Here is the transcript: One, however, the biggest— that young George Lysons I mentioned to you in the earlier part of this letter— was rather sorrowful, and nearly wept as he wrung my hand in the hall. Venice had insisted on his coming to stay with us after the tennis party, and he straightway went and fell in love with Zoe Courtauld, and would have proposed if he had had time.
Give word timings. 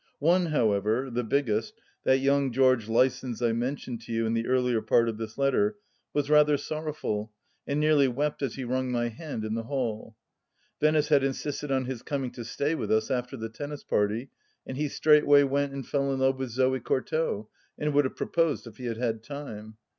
One, 0.17 0.47
however, 0.47 1.11
the 1.11 1.23
biggest— 1.23 1.79
that 2.05 2.17
young 2.21 2.51
George 2.51 2.89
Lysons 2.89 3.39
I 3.39 3.51
mentioned 3.51 4.01
to 4.01 4.11
you 4.11 4.25
in 4.25 4.33
the 4.33 4.47
earlier 4.47 4.81
part 4.81 5.07
of 5.07 5.19
this 5.19 5.37
letter— 5.37 5.75
was 6.15 6.27
rather 6.27 6.57
sorrowful, 6.57 7.31
and 7.67 7.79
nearly 7.79 8.07
wept 8.07 8.41
as 8.41 8.55
he 8.55 8.63
wrung 8.63 8.91
my 8.91 9.09
hand 9.09 9.45
in 9.45 9.53
the 9.53 9.65
hall. 9.65 10.15
Venice 10.79 11.09
had 11.09 11.23
insisted 11.23 11.69
on 11.69 11.85
his 11.85 12.01
coming 12.01 12.31
to 12.31 12.43
stay 12.43 12.73
with 12.73 12.91
us 12.91 13.11
after 13.11 13.37
the 13.37 13.47
tennis 13.47 13.83
party, 13.83 14.31
and 14.65 14.75
he 14.75 14.87
straightway 14.87 15.43
went 15.43 15.71
and 15.71 15.85
fell 15.87 16.11
in 16.11 16.19
love 16.19 16.39
with 16.39 16.49
Zoe 16.49 16.79
Courtauld, 16.79 17.47
and 17.77 17.93
would 17.93 18.05
have 18.05 18.15
proposed 18.15 18.65
if 18.65 18.77
he 18.77 18.85
had 18.85 18.97
had 18.97 19.21
time. 19.21 19.75